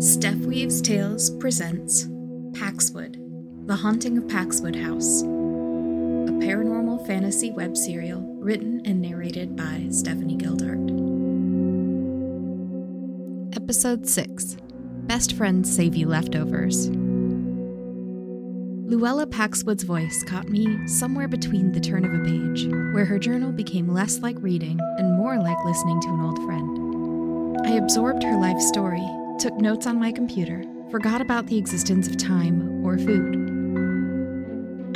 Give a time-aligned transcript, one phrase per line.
[0.00, 2.04] Steph Weaves Tales presents
[2.52, 3.16] Paxwood,
[3.66, 10.36] The Haunting of Paxwood House, a paranormal fantasy web serial written and narrated by Stephanie
[10.36, 10.86] Gildart.
[13.56, 14.56] Episode 6
[15.08, 16.90] Best Friends Save You Leftovers.
[18.88, 23.50] Luella Paxwood's voice caught me somewhere between the turn of a page, where her journal
[23.50, 27.66] became less like reading and more like listening to an old friend.
[27.66, 29.04] I absorbed her life story
[29.38, 33.36] took notes on my computer, forgot about the existence of time or food.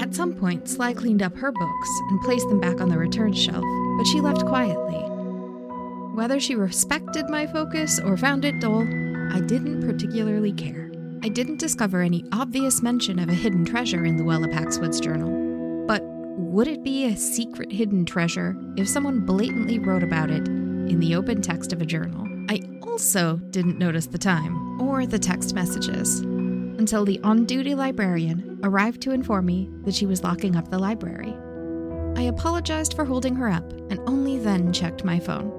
[0.00, 3.32] At some point, Sly cleaned up her books and placed them back on the return
[3.32, 3.64] shelf,
[3.96, 4.98] but she left quietly.
[6.14, 8.82] Whether she respected my focus or found it dull,
[9.32, 10.90] I didn't particularly care.
[11.22, 15.86] I didn't discover any obvious mention of a hidden treasure in Luella Paxwood's journal.
[15.86, 20.98] But would it be a secret hidden treasure if someone blatantly wrote about it in
[20.98, 22.26] the open text of a journal?
[22.52, 28.60] I also didn't notice the time or the text messages until the on duty librarian
[28.62, 31.34] arrived to inform me that she was locking up the library.
[32.14, 35.50] I apologized for holding her up and only then checked my phone.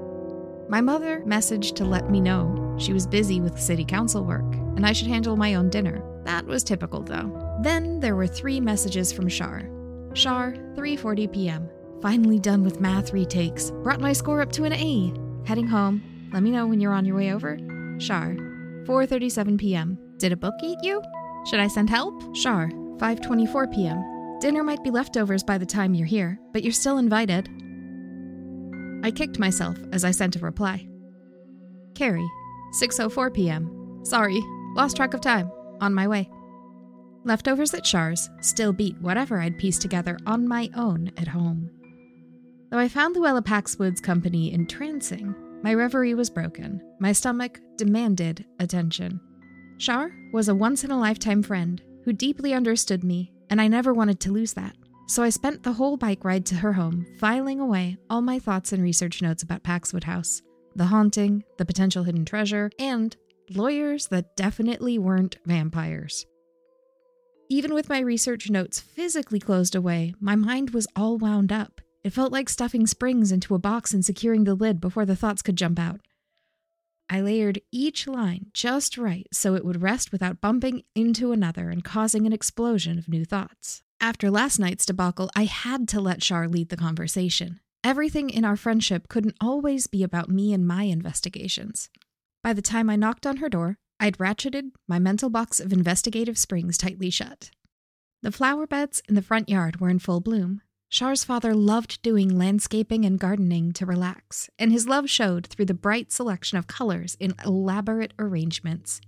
[0.69, 4.85] My mother messaged to let me know she was busy with city council work and
[4.85, 6.03] I should handle my own dinner.
[6.25, 7.57] That was typical though.
[7.63, 9.67] Then there were three messages from Char.
[10.13, 11.69] Char, 3:40 p.m.
[12.03, 13.71] Finally done with math retakes.
[13.81, 15.11] Brought my score up to an A.
[15.45, 17.57] Heading home, let me know when you're on your way over.
[17.99, 18.33] Char,
[18.85, 19.97] 4:37 p.m.
[20.17, 21.01] Did a book eat you?
[21.49, 22.35] Should I send help?
[22.35, 24.39] Char, 5:24 p.m.
[24.39, 27.47] Dinner might be leftovers by the time you're here, but you're still invited.
[29.03, 30.87] I kicked myself as I sent a reply.
[31.93, 32.27] Kerry,
[32.81, 33.99] 6:04 p.m.
[34.03, 34.41] Sorry,
[34.75, 35.51] lost track of time.
[35.81, 36.29] On my way.
[37.25, 41.69] Leftovers at Char's still beat whatever I'd pieced together on my own at home.
[42.69, 46.81] Though I found Luella Paxwood's company entrancing, my reverie was broken.
[46.99, 49.19] My stomach demanded attention.
[49.79, 53.93] Char was a once in a lifetime friend who deeply understood me, and I never
[53.93, 54.75] wanted to lose that.
[55.07, 58.73] So I spent the whole bike ride to her home filing away all my thoughts
[58.73, 60.41] and research notes about Paxwood House,
[60.75, 63.15] the haunting, the potential hidden treasure, and
[63.49, 66.25] lawyers that definitely weren't vampires.
[67.49, 71.81] Even with my research notes physically closed away, my mind was all wound up.
[72.03, 75.41] It felt like stuffing springs into a box and securing the lid before the thoughts
[75.41, 76.01] could jump out.
[77.09, 81.83] I layered each line just right so it would rest without bumping into another and
[81.83, 83.83] causing an explosion of new thoughts.
[84.01, 87.59] After last night's debacle, I had to let Char lead the conversation.
[87.83, 91.89] Everything in our friendship couldn't always be about me and my investigations.
[92.41, 96.37] By the time I knocked on her door, I'd ratcheted my mental box of investigative
[96.37, 97.51] springs tightly shut.
[98.21, 100.61] The flower beds in the front yard were in full bloom,
[100.93, 105.73] Char's father loved doing landscaping and gardening to relax, and his love showed through the
[105.73, 109.01] bright selection of colors in elaborate arrangements.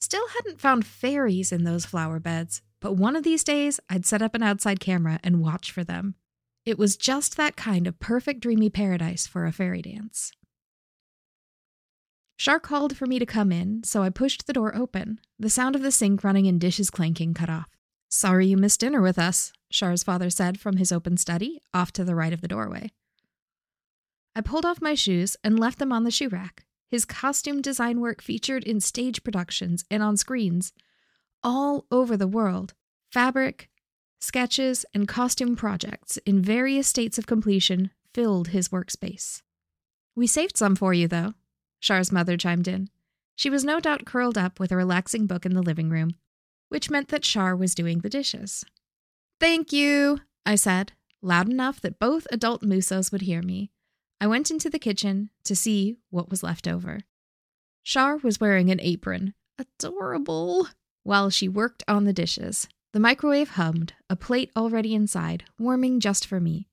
[0.00, 4.20] Still hadn't found fairies in those flower beds, but one of these days I'd set
[4.20, 6.16] up an outside camera and watch for them.
[6.64, 10.32] It was just that kind of perfect dreamy paradise for a fairy dance.
[12.36, 15.20] Char called for me to come in, so I pushed the door open.
[15.38, 17.68] The sound of the sink running and dishes clanking cut off.
[18.08, 22.04] Sorry you missed dinner with us, Char's father said from his open study, off to
[22.04, 22.90] the right of the doorway.
[24.34, 26.64] I pulled off my shoes and left them on the shoe rack.
[26.88, 30.72] His costume design work featured in stage productions and on screens
[31.42, 32.74] all over the world.
[33.12, 33.68] Fabric,
[34.20, 39.42] sketches, and costume projects in various states of completion filled his workspace.
[40.16, 41.34] We saved some for you, though,
[41.80, 42.88] Char's mother chimed in.
[43.36, 46.16] She was no doubt curled up with a relaxing book in the living room,
[46.68, 48.64] which meant that Char was doing the dishes.
[49.40, 53.70] Thank you, I said, loud enough that both adult Musos would hear me.
[54.20, 57.00] I went into the kitchen to see what was left over.
[57.84, 60.68] Char was wearing an apron, adorable,
[61.04, 62.68] while she worked on the dishes.
[62.92, 66.68] The microwave hummed, a plate already inside, warming just for me.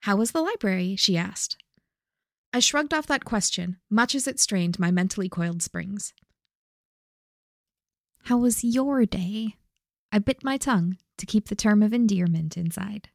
[0.00, 0.96] How was the library?
[0.96, 1.56] she asked.
[2.52, 6.12] I shrugged off that question, much as it strained my mentally coiled springs.
[8.24, 9.56] How was your day?
[10.12, 13.08] I bit my tongue to keep the term of endearment inside.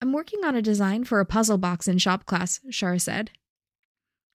[0.00, 3.32] I'm working on a design for a puzzle box in shop class, Char said.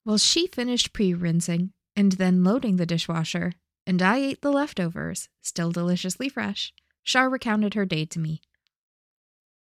[0.06, 3.54] Well, she finished pre rinsing and then loading the dishwasher,
[3.86, 6.74] and I ate the leftovers, still deliciously fresh.
[7.04, 8.42] Char recounted her day to me.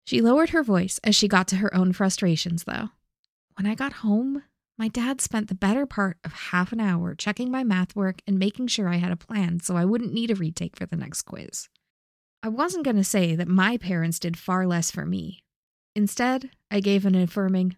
[0.04, 2.90] She lowered her voice as she got to her own frustrations, though.
[3.56, 4.42] When I got home,
[4.78, 8.38] my dad spent the better part of half an hour checking my math work and
[8.38, 11.22] making sure I had a plan so I wouldn't need a retake for the next
[11.22, 11.68] quiz.
[12.42, 15.44] I wasn't going to say that my parents did far less for me.
[15.94, 17.76] Instead, I gave an affirming,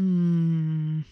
[0.00, 1.04] mmm.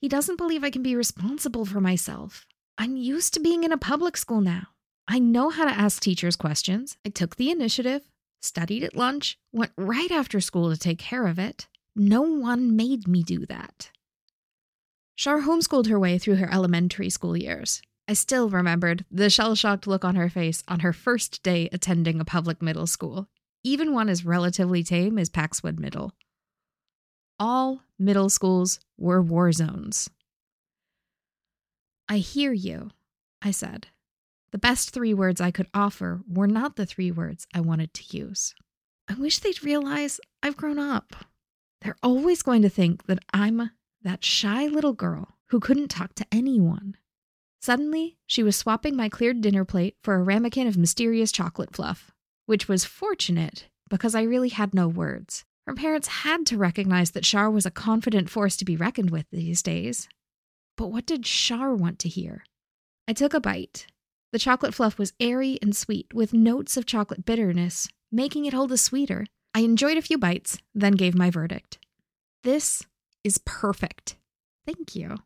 [0.00, 2.46] He doesn't believe I can be responsible for myself.
[2.76, 4.68] I'm used to being in a public school now.
[5.08, 6.98] I know how to ask teachers questions.
[7.04, 8.02] I took the initiative,
[8.42, 11.66] studied at lunch, went right after school to take care of it.
[11.94, 13.90] No one made me do that.
[15.16, 17.80] Char homeschooled her way through her elementary school years.
[18.06, 22.20] I still remembered the shell shocked look on her face on her first day attending
[22.20, 23.28] a public middle school,
[23.64, 26.12] even one as relatively tame as Paxwood Middle.
[27.40, 30.08] All middle schools were war zones.
[32.08, 32.90] I hear you,
[33.42, 33.88] I said.
[34.52, 38.16] The best three words I could offer were not the three words I wanted to
[38.16, 38.54] use.
[39.08, 41.14] I wish they'd realize I've grown up.
[41.80, 43.70] They're always going to think that I'm
[44.02, 46.96] that shy little girl who couldn't talk to anyone.
[47.60, 52.12] Suddenly, she was swapping my cleared dinner plate for a ramekin of mysterious chocolate fluff,
[52.46, 55.44] which was fortunate because I really had no words.
[55.66, 59.26] Her parents had to recognize that Char was a confident force to be reckoned with
[59.32, 60.08] these days.
[60.76, 62.44] But what did Char want to hear?
[63.08, 63.86] I took a bite.
[64.32, 68.66] The chocolate fluff was airy and sweet, with notes of chocolate bitterness, making it all
[68.66, 69.26] the sweeter.
[69.54, 71.78] I enjoyed a few bites, then gave my verdict.
[72.42, 72.84] This
[73.26, 74.16] is perfect.
[74.64, 75.16] Thank you.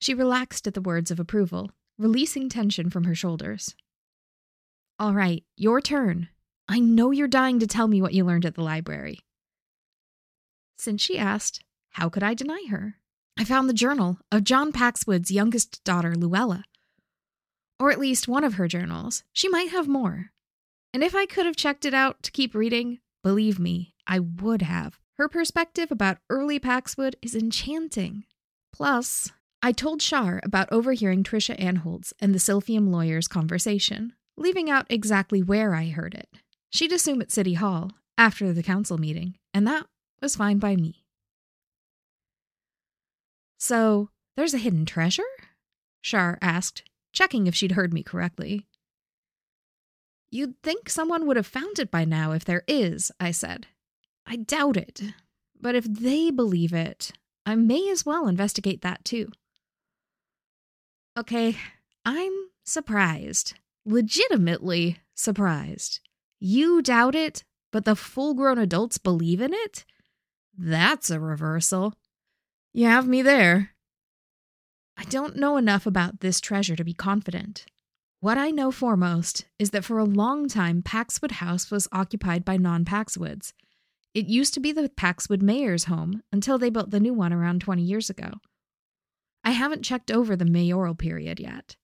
[0.00, 3.76] She relaxed at the words of approval, releasing tension from her shoulders.
[4.98, 6.28] All right, your turn.
[6.66, 9.18] I know you're dying to tell me what you learned at the library.
[10.78, 12.94] Since she asked, how could I deny her?
[13.38, 16.64] I found the journal of John Paxwood's youngest daughter, Luella.
[17.78, 19.24] Or at least one of her journals.
[19.32, 20.30] She might have more.
[20.94, 24.62] And if I could have checked it out to keep reading, believe me, I would
[24.62, 24.98] have.
[25.18, 28.24] Her perspective about early Paxwood is enchanting.
[28.72, 34.86] Plus, I told Char about overhearing Trisha Anholtz and the Silphium lawyer's conversation, leaving out
[34.88, 36.28] exactly where I heard it.
[36.70, 39.86] She'd assume at City Hall, after the council meeting, and that
[40.22, 41.04] was fine by me.
[43.58, 45.22] So, there's a hidden treasure?
[46.00, 48.66] Char asked, checking if she'd heard me correctly.
[50.30, 53.66] You'd think someone would have found it by now if there is, I said.
[54.28, 55.00] I doubt it.
[55.60, 57.12] But if they believe it,
[57.46, 59.30] I may as well investigate that too.
[61.18, 61.56] Okay,
[62.04, 62.32] I'm
[62.62, 63.54] surprised.
[63.86, 66.00] Legitimately surprised.
[66.38, 67.42] You doubt it,
[67.72, 69.84] but the full grown adults believe in it?
[70.56, 71.94] That's a reversal.
[72.74, 73.70] You have me there.
[74.96, 77.64] I don't know enough about this treasure to be confident.
[78.20, 82.56] What I know foremost is that for a long time, Paxwood House was occupied by
[82.56, 83.52] non Paxwoods.
[84.18, 87.60] It used to be the Paxwood mayor's home until they built the new one around
[87.60, 88.32] 20 years ago.
[89.44, 91.76] I haven't checked over the mayoral period yet.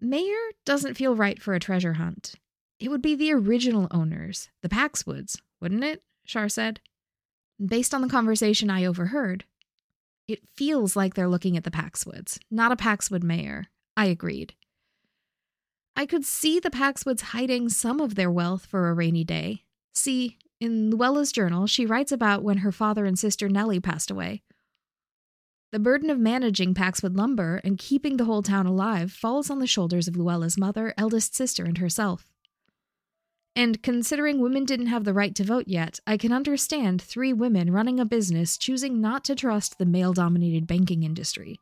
[0.00, 2.34] Mayor doesn't feel right for a treasure hunt.
[2.80, 6.02] It would be the original owners, the Paxwoods, wouldn't it?
[6.26, 6.80] Char said.
[7.64, 9.44] Based on the conversation I overheard,
[10.26, 13.68] it feels like they're looking at the Paxwoods, not a Paxwood mayor.
[13.96, 14.56] I agreed.
[15.94, 19.62] I could see the Paxwoods hiding some of their wealth for a rainy day.
[19.94, 24.42] See, in Luella's journal, she writes about when her father and sister Nellie passed away.
[25.72, 29.66] The burden of managing Paxwood lumber and keeping the whole town alive falls on the
[29.66, 32.30] shoulders of Luella's mother, eldest sister, and herself.
[33.54, 37.72] And considering women didn't have the right to vote yet, I can understand three women
[37.72, 41.58] running a business choosing not to trust the male dominated banking industry.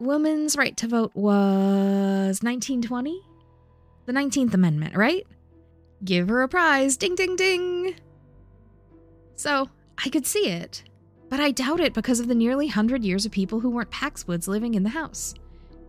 [0.00, 3.20] Women's right to vote was 1920?
[4.06, 5.24] The 19th Amendment, right?
[6.04, 7.94] Give her a prize, ding ding ding!
[9.36, 9.68] So,
[10.04, 10.82] I could see it.
[11.28, 14.48] But I doubt it because of the nearly hundred years of people who weren't Paxwoods
[14.48, 15.34] living in the house,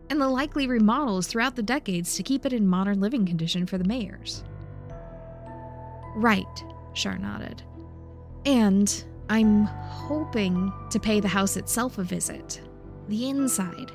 [0.10, 3.78] and the likely remodels throughout the decades to keep it in modern living condition for
[3.78, 4.44] the mayors.
[6.16, 7.64] Right, Char nodded.
[8.46, 12.62] And I'm hoping to pay the house itself a visit.
[13.10, 13.92] The inside.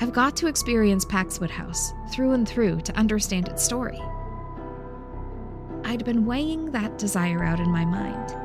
[0.00, 4.00] I've got to experience Paxwood House through and through to understand its story.
[5.94, 8.44] I'd been weighing that desire out in my mind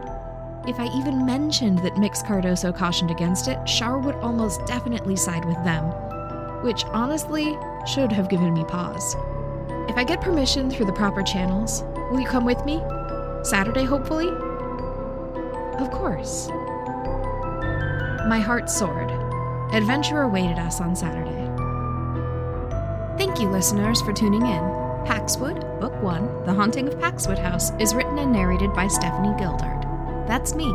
[0.70, 5.44] if I even mentioned that Mx Cardoso cautioned against it, Char would almost definitely side
[5.44, 5.86] with them,
[6.64, 9.16] which honestly should have given me pause.
[9.90, 12.80] If I get permission through the proper channels, will you come with me?
[13.44, 14.28] Saturday, hopefully?
[15.80, 16.50] Of course.
[18.28, 19.10] My heart soared.
[19.74, 21.48] Adventure awaited us on Saturday.
[23.18, 24.79] Thank you, listeners, for tuning in.
[25.30, 29.84] Paxwood, Book 1, The Haunting of Paxwood House, is written and narrated by Stephanie Gildart.
[30.28, 30.66] That's me.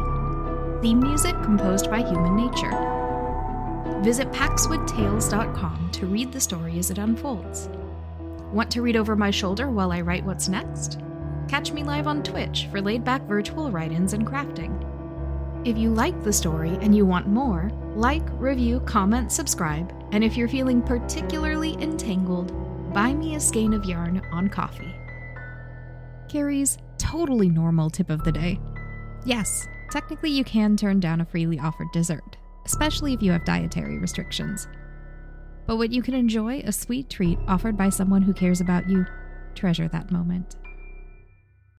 [0.81, 2.71] Theme music composed by Human Nature.
[4.05, 7.69] Visit paxwoodtales.com to read the story as it unfolds.
[8.53, 11.01] Want to read over my shoulder while I write what's next?
[11.49, 14.81] Catch me live on Twitch for laid back virtual write ins and crafting.
[15.67, 20.37] If you like the story and you want more, like, review, comment, subscribe, and if
[20.37, 22.53] you're feeling particularly entangled,
[22.95, 24.95] buy me a skein of yarn on Ko-fi.
[26.29, 28.61] Kerry's totally normal tip of the day.
[29.25, 33.99] Yes, technically you can turn down a freely offered dessert, especially if you have dietary
[33.99, 34.69] restrictions.
[35.67, 39.05] But when you can enjoy a sweet treat offered by someone who cares about you,
[39.57, 40.57] treasure that moment.